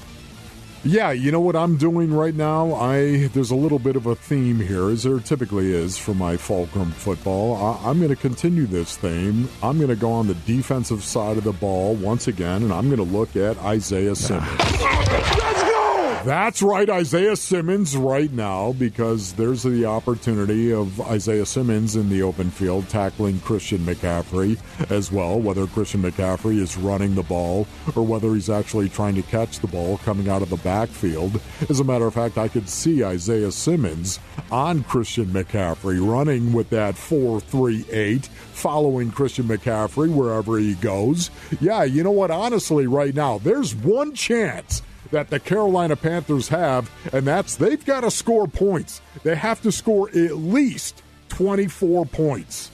[0.86, 2.72] Yeah, you know what I'm doing right now?
[2.74, 6.36] I there's a little bit of a theme here, as there typically is for my
[6.36, 7.56] Fulcrum football.
[7.56, 9.48] I, I'm going to continue this theme.
[9.62, 12.86] I'm going to go on the defensive side of the ball once again, and I'm
[12.86, 14.48] going to look at Isaiah Simmons.
[16.26, 22.22] That's right, Isaiah Simmons right now because there's the opportunity of Isaiah Simmons in the
[22.22, 24.58] open field tackling Christian McCaffrey
[24.90, 29.22] as well, whether Christian McCaffrey is running the ball or whether he's actually trying to
[29.22, 31.40] catch the ball coming out of the backfield.
[31.70, 34.18] As a matter of fact, I could see Isaiah Simmons
[34.50, 41.30] on Christian McCaffrey running with that 4 3 8, following Christian McCaffrey wherever he goes.
[41.60, 42.32] Yeah, you know what?
[42.32, 48.00] Honestly, right now, there's one chance that the Carolina Panthers have, and that's they've got
[48.00, 49.00] to score points.
[49.22, 52.70] They have to score at least 24 points,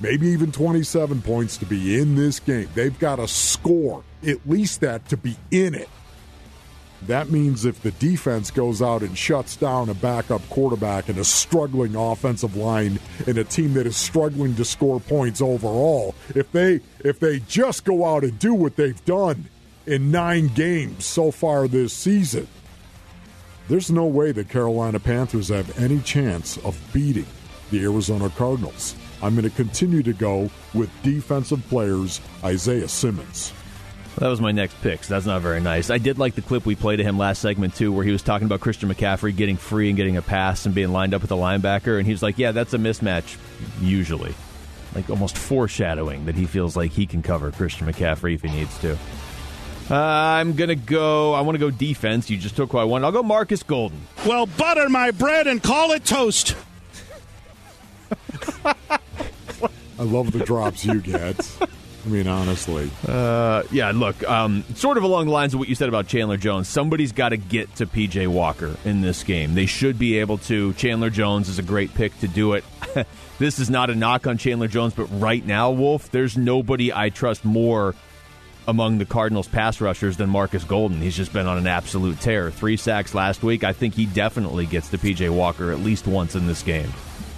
[0.00, 2.68] maybe even 27 points to be in this game.
[2.74, 5.88] They've got to score at least that to be in it.
[7.06, 11.24] That means if the defense goes out and shuts down a backup quarterback and a
[11.24, 16.80] struggling offensive line and a team that is struggling to score points overall, if they
[17.00, 19.46] if they just go out and do what they've done
[19.86, 22.46] in nine games so far this season.
[23.68, 27.26] There's no way the Carolina Panthers have any chance of beating
[27.70, 28.96] the Arizona Cardinals.
[29.22, 33.52] I'm going to continue to go with defensive players Isaiah Simmons.
[34.18, 35.04] That was my next pick.
[35.04, 35.88] So that's not very nice.
[35.88, 38.22] I did like the clip we played of him last segment too, where he was
[38.22, 41.30] talking about Christian McCaffrey getting free and getting a pass and being lined up with
[41.30, 43.38] a linebacker, and he was like, "Yeah, that's a mismatch
[43.80, 44.34] usually."
[44.94, 48.76] Like almost foreshadowing that he feels like he can cover Christian McCaffrey if he needs
[48.80, 48.98] to.
[49.90, 51.34] Uh, I'm gonna go.
[51.34, 52.30] I want to go defense.
[52.30, 53.06] You just took who I wanted.
[53.06, 54.00] I'll go Marcus Golden.
[54.24, 56.56] Well, butter my bread and call it toast.
[58.64, 61.56] I love the drops you get.
[62.04, 62.90] I mean, honestly.
[63.06, 66.38] Uh, yeah, look, um, sort of along the lines of what you said about Chandler
[66.38, 66.68] Jones.
[66.68, 69.54] Somebody's got to get to PJ Walker in this game.
[69.54, 70.72] They should be able to.
[70.74, 72.64] Chandler Jones is a great pick to do it.
[73.38, 77.10] this is not a knock on Chandler Jones, but right now, Wolf, there's nobody I
[77.10, 77.94] trust more
[78.70, 81.00] among the Cardinals pass rushers than Marcus Golden.
[81.00, 82.52] He's just been on an absolute tear.
[82.52, 83.64] Three sacks last week.
[83.64, 86.90] I think he definitely gets to PJ Walker at least once in this game.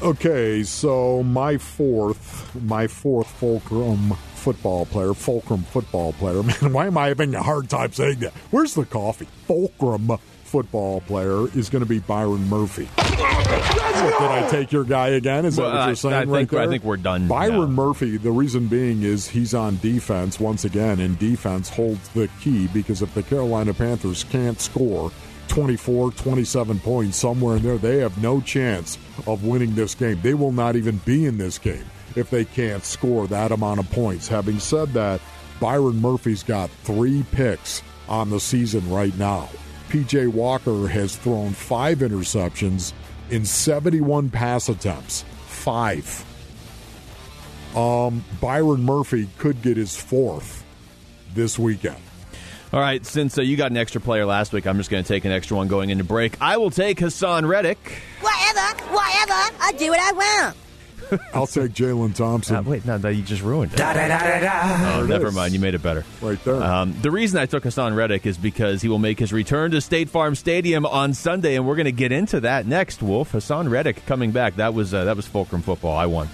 [0.02, 6.42] Okay, so my fourth, my fourth Fulcrum football player, Fulcrum football player.
[6.60, 8.32] Man, why am I having a hard time saying that?
[8.50, 9.28] Where's the coffee?
[9.46, 10.18] Fulcrum
[10.56, 12.86] football player is going to be Byron Murphy.
[12.98, 15.46] Did I take your guy again?
[15.46, 16.60] Is that Well, what you're saying I right think- there?
[16.60, 17.84] I think we're done Byron now.
[17.84, 22.68] Murphy, the reason being is he's on defense once again, and defense holds the key
[22.74, 25.10] because if the Carolina Panthers can't score
[25.48, 30.18] 24, 27 points somewhere in there, they have no chance of winning this game.
[30.22, 31.84] They will not even be in this game
[32.14, 34.28] if they can't score that amount of points.
[34.28, 35.22] Having said that,
[35.60, 39.48] Byron Murphy's got three picks on the season right now.
[39.92, 42.94] PJ Walker has thrown five interceptions
[43.28, 45.22] in 71 pass attempts.
[45.44, 46.24] Five.
[47.76, 50.64] Um, Byron Murphy could get his fourth
[51.34, 51.98] this weekend.
[52.72, 55.08] All right, since uh, you got an extra player last week, I'm just going to
[55.08, 56.40] take an extra one going into break.
[56.40, 58.00] I will take Haason Reddick.
[58.22, 59.56] Whatever, whatever.
[59.60, 60.56] I do what I want.
[61.34, 62.56] I'll take Jalen Thompson.
[62.56, 63.76] Uh, wait, no, no, you just ruined it.
[63.76, 63.88] There
[64.94, 65.34] Oh, it never is.
[65.34, 65.52] mind.
[65.54, 66.04] You made it better.
[66.20, 66.62] Right there.
[66.62, 69.80] Um, the reason I took Haason Reddick is because he will make his return to
[69.80, 73.02] State Farm Stadium on Sunday, and we're going to get into that next.
[73.02, 74.56] Wolf Haason Reddick coming back.
[74.56, 75.96] That was uh, that was Fulcrum football.
[75.96, 76.28] I won.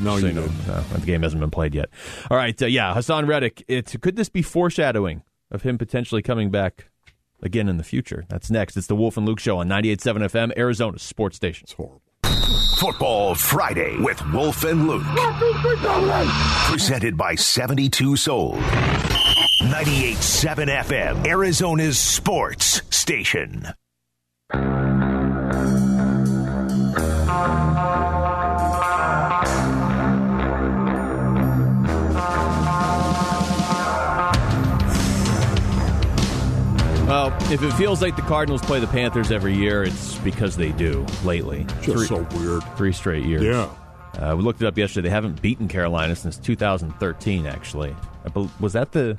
[0.00, 0.68] No, So you know, didn't.
[0.68, 1.88] uh, the game hasn't been played yet.
[2.30, 3.64] All right, uh, yeah, Haason Reddick.
[3.68, 6.90] It could this be foreshadowing of him potentially coming back
[7.42, 8.24] again in the future?
[8.28, 8.76] That's next.
[8.76, 11.64] It's the Wolf and Luke Show on 98.7 FM, Arizona Sports Station.
[11.64, 12.00] It's horrible.
[12.84, 15.06] Football Friday with Wolf and Luke.
[16.66, 18.58] Presented by 72 Sold.
[19.62, 23.68] 98.7 FM, Arizona's sports station.
[37.54, 41.06] If it feels like the Cardinals play the Panthers every year, it's because they do
[41.24, 41.64] lately.
[41.82, 42.64] Just Three- so weird.
[42.76, 43.42] Three straight years.
[43.44, 43.70] Yeah.
[44.20, 45.08] Uh, we looked it up yesterday.
[45.08, 47.46] They haven't beaten Carolina since 2013.
[47.46, 49.18] Actually, I bel was that the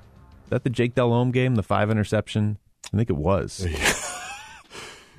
[0.49, 2.57] that the Jake Delhomme game, the five interception?
[2.93, 3.65] I think it was.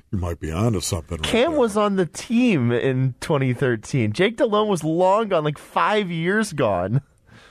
[0.09, 1.17] You might be onto something.
[1.17, 1.59] Cam there.
[1.59, 4.13] was on the team in 2013.
[4.13, 7.01] Jake Delhomme was long gone, like five years gone.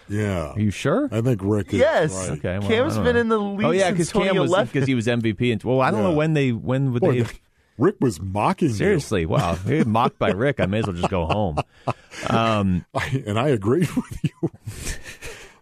[0.08, 0.52] Yeah.
[0.52, 1.08] Are you sure?
[1.10, 2.14] I think Rick is Yes.
[2.14, 2.38] right.
[2.38, 3.20] Okay, well, Cam's I don't been know.
[3.20, 4.66] in the league Oh yeah, since Cam was 2011.
[4.72, 5.52] because he was MVP.
[5.52, 7.28] And well, I don't know when they when would Boy, they.
[7.78, 8.74] Rick was mocking you.
[8.74, 10.60] Seriously, wow, he was mocked by Rick.
[10.60, 11.58] I may as well just go home.
[12.30, 14.50] Um, I, and I agreed with you.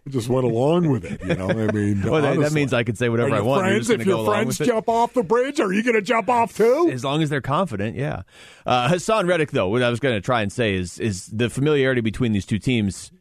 [0.07, 1.19] I just went along with it.
[1.25, 3.43] You know, I mean, Well, that, that means I can say whatever Are I your
[3.45, 3.61] want.
[3.65, 5.95] You're Friends, just if gonna your go friends jump off the bridge, are you going
[5.95, 6.89] to jump off too?
[6.93, 8.21] As long as they're confident, yeah.
[8.67, 11.49] Uh, Haason Reddick, though, what I was going to try and say is is the
[11.49, 13.11] familiarity between these two teams.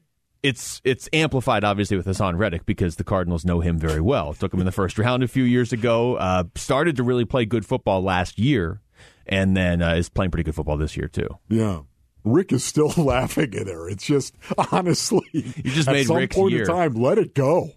[0.45, 4.35] It's it's amplified, obviously, with Haason Reddick because the Cardinals know him very well.
[4.35, 6.17] Took him in the first round a few years ago.
[6.17, 8.83] Uh, started to really play good football last year,
[9.27, 11.29] and then uh, is playing pretty good football this year too.
[11.49, 11.81] Yeah.
[12.25, 13.89] Rick is still laughing at her.
[13.89, 14.35] It's just
[14.71, 16.63] honestly, You just at made some Rick's point year.
[16.63, 17.71] in time, let it go.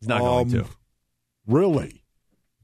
[0.00, 0.64] It's not going to.
[1.46, 2.02] Really,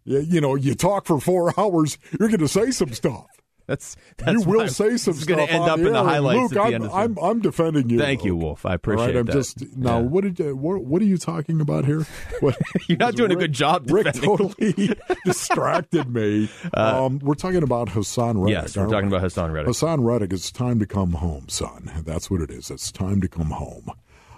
[0.05, 3.27] Yeah, you know, you talk for four hours, you're going to say some stuff.
[3.67, 5.29] That's, that's you will say some stuff.
[5.29, 6.97] going to end on up in the highlights Luke, at the I'm, end of the
[6.97, 7.99] I'm, I'm defending you.
[7.99, 8.67] Thank you, Wolf.
[8.67, 9.33] I appreciate right, I'm that.
[9.33, 9.99] just now.
[10.01, 10.07] Yeah.
[10.07, 12.07] What did you, what, what are you talking about here?
[12.41, 12.57] What,
[12.89, 16.51] You're not doing a good job Rick totally distracted me.
[16.75, 18.59] um, we're talking about Haason Reddick.
[18.59, 19.17] Uh, Yes, we're talking we?
[19.17, 19.69] about Haason Reddick.
[19.71, 21.91] Haason Reddick, it's time to come home, son.
[22.05, 22.71] That's what it is.
[22.71, 23.91] It's time to come home.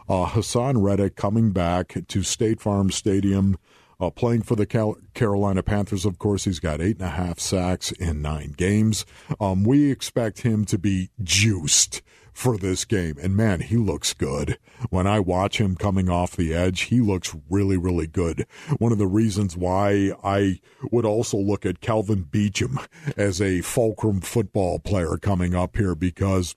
[0.08, 3.56] Uh, Haason Reddick coming back to State Farm Stadium,
[4.04, 6.04] uh, playing for the Cal- Carolina Panthers.
[6.04, 9.04] Of course, he's got eight and a half sacks in nine games.
[9.40, 13.14] Um, we expect him to be juiced for this game.
[13.22, 14.58] And man, he looks good.
[14.90, 18.46] When I watch him coming off the edge, he looks really, really good.
[18.78, 22.84] One of the reasons why I would also look at Kelvin Beachum
[23.16, 26.56] as a fulcrum football player coming up here because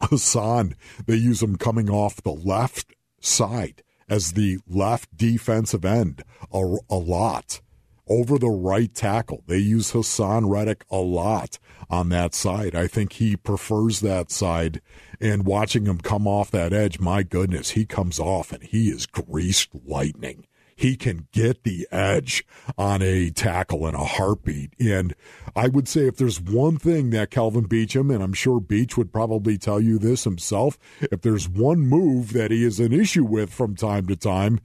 [0.00, 0.74] Haason,
[1.06, 6.96] they use him coming off the left side as the left defensive end a, a
[6.96, 7.62] lot.
[8.08, 9.44] Over the right tackle.
[9.46, 12.74] They use Haason Reddick a lot on that side.
[12.74, 14.80] I think he prefers that side.
[15.20, 19.06] And watching him come off that edge, my goodness, he comes off and he is
[19.06, 20.44] greased lightning
[20.80, 22.42] he can get the edge
[22.78, 24.72] on a tackle in a heartbeat.
[24.80, 25.14] And
[25.54, 29.12] I would say if there's one thing that Kelvin Beachum, and I'm sure Beach would
[29.12, 33.52] probably tell you this himself, if there's one move that he is an issue with
[33.52, 34.58] from time to time,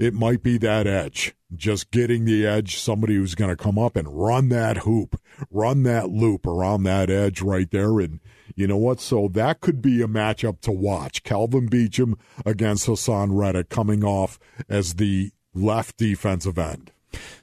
[0.00, 1.32] it might be that edge.
[1.54, 5.84] Just getting the edge, somebody who's going to come up and run that hoop, run
[5.84, 8.00] that loop around that edge right there.
[8.00, 8.18] And
[8.56, 8.98] you know what?
[8.98, 11.22] So that could be a matchup to watch.
[11.22, 16.92] Kelvin Beachum against Haason Reddick coming off as the left defensive end.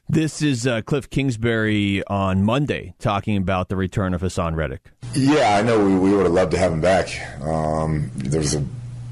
[0.08, 4.90] This is uh, Cliff Kingsbury on Monday talking about the return of Haason Reddick.
[5.14, 7.10] Yeah, I know we, we would have loved to have him back.
[7.42, 8.66] Um, there's a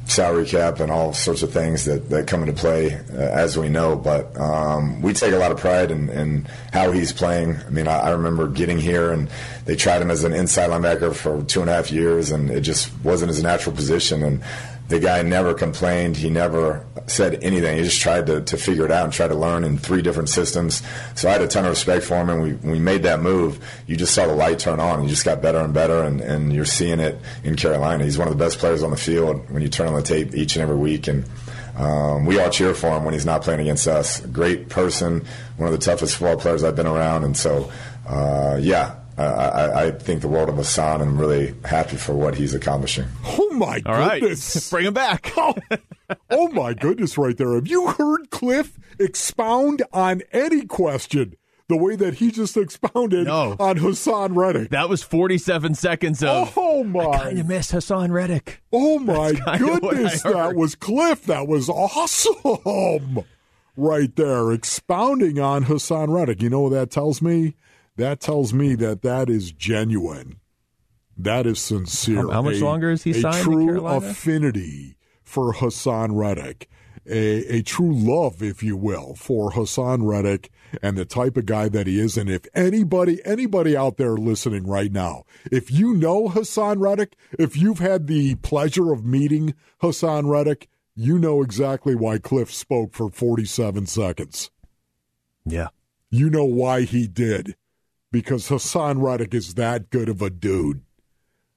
[0.06, 3.70] salary cap and all sorts of things that, that come into play, uh, as we
[3.70, 3.96] know.
[3.96, 7.58] But um, we take a lot of pride in, in how he's playing.
[7.58, 9.30] I mean, I, I remember getting here and
[9.66, 12.62] they tried him as an inside linebacker for two and a half years, and it
[12.62, 14.24] just wasn't his natural position.
[14.24, 14.42] And
[14.88, 16.16] the guy never complained.
[16.16, 17.78] He never said anything.
[17.78, 20.30] He just tried to, to figure it out and try to learn in three different
[20.30, 20.82] systems.
[21.16, 23.64] So I had a ton of respect for him, and we, we made that move,
[23.86, 25.02] you just saw the light turn on.
[25.02, 28.04] He just got better and better, and, and you're seeing it in Carolina.
[28.04, 30.34] He's one of the best players on the field when you turn on the tape
[30.34, 31.08] each and every week.
[31.08, 31.26] And
[31.76, 34.22] um, we all cheer for him when he's not playing against us.
[34.22, 35.26] Great person,
[35.58, 37.24] one of the toughest football players I've been around.
[37.24, 37.72] And so,
[38.08, 41.02] uh, yeah, I, I, I think the world of Haason.
[41.02, 43.06] I'm really happy for what he's accomplishing.
[43.26, 44.22] Oh my All right.
[44.22, 44.70] goodness!
[44.72, 45.32] Bring him back.
[45.38, 45.56] oh,
[46.30, 47.18] oh my goodness!
[47.18, 47.56] Right there.
[47.56, 51.36] Have you heard Cliff expound on any question
[51.70, 53.56] the way that he just expounded No.
[53.60, 54.70] on Haason Reddick?
[54.70, 56.54] That was 47 seconds of.
[56.56, 57.18] Oh, oh my!
[57.18, 58.62] kind of miss Haason Reddick.
[58.72, 61.24] Oh my That's kinda what I goodness, that was Cliff.
[61.26, 63.24] That was awesome.
[63.76, 66.42] Right there, expounding on Haason Reddick.
[66.42, 67.56] You know what that tells me?
[67.98, 70.40] That tells me that that is genuine.
[71.18, 72.22] That is sincere.
[72.22, 76.70] How- how much A- longer is he a signed in true affinity for Haason Reddick.
[77.10, 81.70] A, a true love, if you will, for Haason Reddick and the type of guy
[81.70, 82.18] that he is.
[82.18, 87.56] And if anybody, anybody out there listening right now, if you know Haason Reddick, if
[87.56, 93.10] you've had the pleasure of meeting Haason Reddick, you know exactly why Cliff spoke for
[93.10, 94.52] 47 seconds.
[95.46, 95.70] Yeah.
[96.10, 97.56] You know why he did.
[98.12, 100.82] Because Haason Reddick is that good of a dude.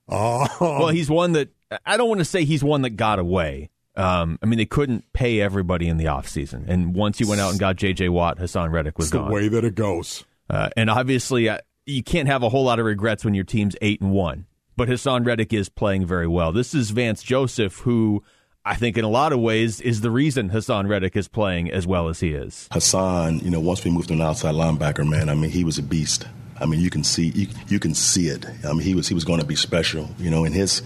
[0.09, 1.49] Oh, Well, he's one that.
[1.87, 3.71] I don't want to say he's one that got away.
[3.97, 6.65] Um, I mean, they couldn't pay everybody in the offseason.
[6.69, 8.09] And once he went out and got J.J.
[8.09, 9.31] Watt, Haason Reddick was it's the gone.
[9.33, 10.25] way that it goes.
[10.49, 13.77] Uh, and obviously, uh, you can't have a whole lot of regrets when your team's
[13.83, 14.47] eight and one.
[14.77, 16.53] But Haason Reddick is playing very well.
[16.53, 18.23] This is Vance Joseph, who
[18.65, 21.87] I think in a lot of ways is the reason Haason Reddick is playing as
[21.87, 22.69] well as he is.
[22.73, 25.79] Haason, you know, once we moved to an outside linebacker, man, I mean, he was
[25.79, 26.27] a beast.
[26.61, 28.47] I mean, you can see you, you can see it.
[28.65, 30.09] I mean, he was he was going to be special.
[30.19, 30.83] You know, in his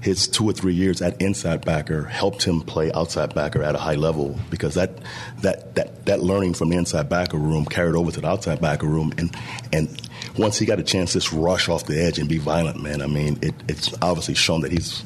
[0.00, 3.78] his two or three years at inside backer helped him play outside backer at a
[3.78, 4.98] high level because that
[5.40, 8.86] that that that learning from the inside backer room carried over to the outside backer
[8.86, 9.34] room and
[9.72, 10.04] and
[10.36, 13.00] once he got a chance to rush off the edge and be violent, man.
[13.00, 15.04] I mean, it, it's obviously shown that he's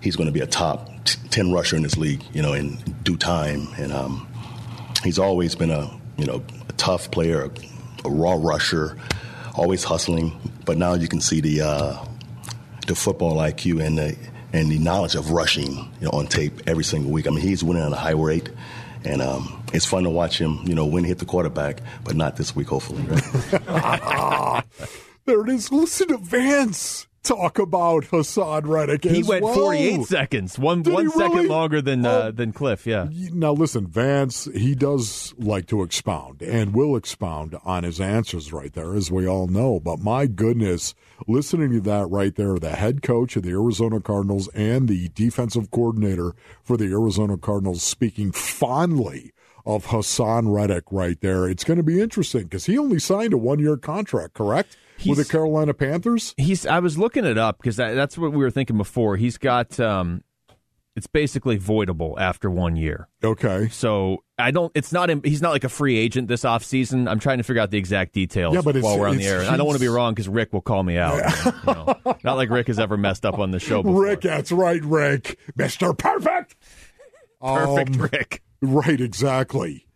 [0.00, 2.76] he's going to be a top t- ten rusher in this league, you know, in
[3.02, 3.68] due time.
[3.78, 4.28] And um,
[5.04, 8.96] he's always been a you know a tough player, a, a raw rusher,
[9.54, 10.38] always hustling.
[10.64, 12.04] But now you can see the uh,
[12.86, 14.16] the football IQ and the
[14.52, 17.26] and the knowledge of rushing you know, on tape every single week.
[17.26, 18.50] I mean, he's winning at a high rate.
[19.04, 22.14] And um, it's fun to watch him, you know, when he hit the quarterback, but
[22.14, 23.02] not this week, hopefully.
[23.02, 23.22] Right?
[25.24, 25.72] there it is.
[25.72, 29.04] Listen to Vance talk about Haason Reddick.
[29.04, 29.54] He went well.
[29.54, 31.48] 48 seconds, one Did one second really?
[31.48, 32.10] longer than Oh.
[32.10, 32.86] uh, than Cliff.
[32.86, 33.08] Yeah.
[33.32, 38.72] Now, listen, Vance, he does like to expound and will expound on his answers right
[38.72, 39.78] there, as we all know.
[39.80, 40.94] But my goodness,
[41.28, 45.70] listening to that right there, the head coach of the Arizona Cardinals and the defensive
[45.70, 49.32] coordinator for the Arizona Cardinals speaking fondly
[49.64, 51.48] of Haason Reddick right there.
[51.48, 54.76] It's going to be interesting because he only signed a one year contract, correct?
[55.10, 56.34] With the Carolina Panthers?
[56.36, 56.66] He's.
[56.66, 59.16] I was looking it up because that, that's what we were thinking before.
[59.16, 59.78] He's got.
[59.80, 60.22] Um,
[60.94, 63.08] it's basically voidable after one year.
[63.24, 63.68] Okay.
[63.70, 64.70] So I don't.
[64.74, 65.08] It's not.
[65.24, 67.08] He's not like a free agent this offseason.
[67.10, 69.40] I'm trying to figure out the exact details Yeah, but while we're on the air.
[69.40, 71.16] And I don't want to be wrong because Rick will call me out.
[71.46, 71.96] you know.
[72.24, 74.02] Not like Rick has ever messed up on the show before.
[74.02, 75.38] Rick, that's right, Rick.
[75.58, 75.96] Mr.
[75.96, 76.56] Perfect.
[77.40, 78.42] Perfect, Um, Rick.
[78.60, 79.86] Right, exactly.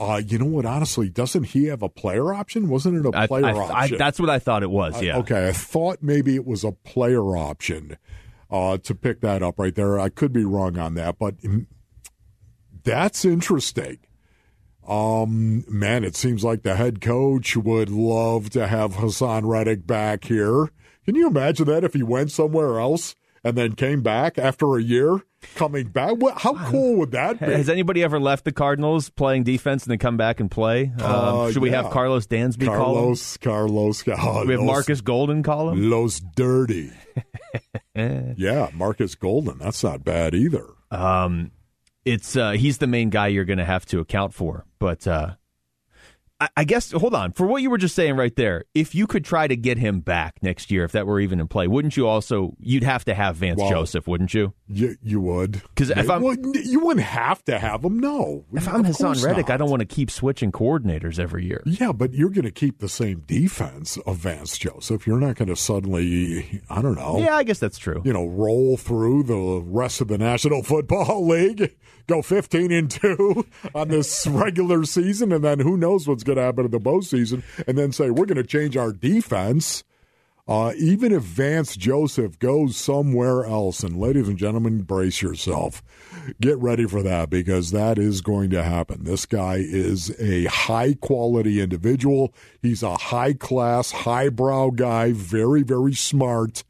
[0.00, 0.64] Uh, you know what?
[0.64, 2.68] Honestly, doesn't he have a player option?
[2.70, 3.98] Wasn't it a I- player I- I- option?
[3.98, 4.94] that's what I thought it was.
[4.96, 5.18] I- Yeah.
[5.18, 7.98] okay, I thought maybe it was a player option
[8.50, 10.00] uh, to pick that up right there.
[10.00, 11.66] I could be wrong on that, but mm,
[12.82, 13.98] that's interesting.
[14.88, 20.24] Um, man, it seems like the head coach would love to have Haason Reddick back
[20.24, 20.70] here.
[21.04, 24.82] Can you imagine that if he went somewhere else and then came back after a
[24.82, 25.20] year,
[25.54, 26.12] coming back?
[26.16, 27.46] What, how cool would that be?
[27.46, 30.92] Has anybody ever left the Cardinals playing defense and then come back and play?
[30.98, 31.82] Um, Uh, should we yeah.
[31.82, 32.94] have Karlos Dansby call him?
[32.94, 35.90] Carlos, Carlos, oh, We have Marcus Golden call him?
[35.90, 36.90] Los Dirty.
[37.94, 39.58] yeah, Marcus Golden.
[39.58, 40.66] That's not bad either.
[40.90, 41.50] Um,
[42.04, 44.64] it's uh, he's the main guy you're going to have to account for.
[44.78, 45.34] But uh,
[46.56, 48.64] I, guess hold on for what you were just saying right there.
[48.74, 51.48] If you could try to get him back next year, if that were even in
[51.48, 52.54] play, wouldn't you also?
[52.58, 54.54] You'd have to have Vance Well, Joseph, wouldn't you?
[54.66, 55.60] You, you would.
[55.76, 57.98] 'Cause if I'm- Well, you wouldn't have to have him.
[57.98, 58.44] No.
[58.52, 59.50] If I'm Haason Reddick.
[59.50, 61.62] I don't want to keep switching coordinators every year.
[61.66, 65.06] Yeah, but you're going to keep the same defense of Vance Joseph.
[65.06, 67.18] You're not going to suddenly, I don't know.
[67.18, 68.00] Yeah, I guess that's true.
[68.04, 71.76] You know, roll through the rest of the National Football League,
[72.10, 76.42] go 15 and 2 on this regular season, and then who knows what's going to
[76.42, 79.84] happen in the postseason, and then say, we're going to change our defense.
[80.48, 85.80] Uh, even if Vance Joseph goes somewhere else, and ladies and gentlemen, brace yourself.
[86.40, 89.04] Get ready for that because that is going to happen.
[89.04, 92.34] This guy is a high quality individual.
[92.60, 96.64] He's a high class, highbrow guy, very, very smart,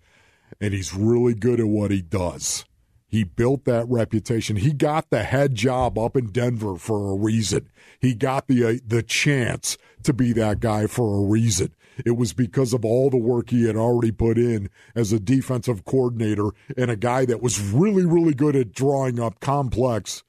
[0.60, 2.66] and he's really good at what he does.
[3.10, 4.54] He built that reputation.
[4.54, 7.68] He got the head job up in Denver for a reason.
[7.98, 11.74] He got the uh, the chance to be that guy for a reason.
[12.06, 15.84] It was because of all the work he had already put in as a defensive
[15.84, 20.22] coordinator and a guy that was really really good at drawing up complex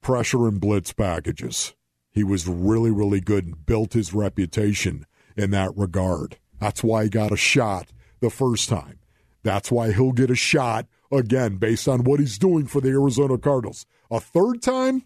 [0.00, 1.74] pressure and blitz packages.
[2.10, 5.04] He was really really good and built his reputation
[5.36, 6.38] in that regard.
[6.58, 7.88] That's why he got a shot
[8.20, 8.98] the first time.
[9.42, 13.38] That's why he'll get a shot again based on what he's doing for the Arizona
[13.38, 13.86] Cardinals.
[14.10, 15.04] A third time?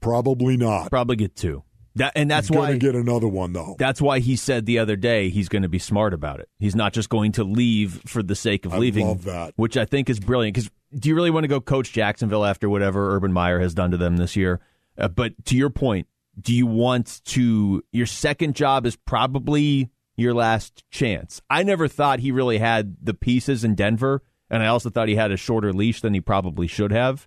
[0.00, 0.90] Probably not.
[0.90, 1.62] Probably get two.
[1.96, 3.76] That, and that's He's why get another one though.
[3.78, 6.48] That's why he said the other day he's going to be smart about it.
[6.58, 9.06] He's not just going to leave for the sake of I leaving.
[9.06, 9.54] love that.
[9.56, 10.56] Which I think is brilliant.
[10.56, 13.92] Because do you really want to go coach Jacksonville after whatever Urban Meyer has done
[13.92, 14.60] to them this year?
[14.98, 16.08] Uh, but to your point,
[16.40, 17.84] do you want to?
[17.92, 21.40] Your second job is probably your last chance.
[21.48, 24.20] I never thought he really had the pieces in Denver,
[24.54, 27.26] and I also thought he had a shorter leash than he probably should have.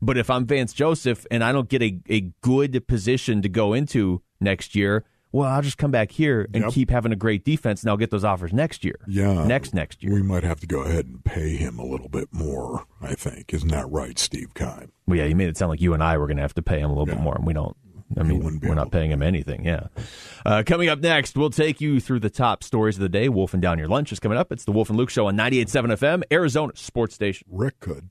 [0.00, 3.72] But if I'm Vance Joseph and I don't get a, a good position to go
[3.72, 6.72] into next year, well, I'll just come back here and Yep.
[6.72, 8.94] keep having a great defense, and I'll get those offers next year.
[9.06, 9.44] Yeah.
[9.44, 10.14] next next year.
[10.14, 13.52] We might have to go ahead and pay him a little bit more, I think.
[13.52, 14.88] Isn't that right, Steve Kime?
[15.06, 16.62] Well, yeah, you made it sound like you and I were going to have to
[16.62, 17.76] pay him a little bit more, and we don't.
[18.16, 19.64] I mean, we're not paying him anything.
[19.64, 19.88] Yeah.
[20.44, 23.28] Uh, coming up next, we'll take you through the top stories of the day.
[23.28, 24.50] Wolf and Down Your Lunch is coming up.
[24.50, 27.46] It's the Wolf and Luke Show on 98.7 FM, Arizona Sports Station.
[27.50, 28.10] Rick could.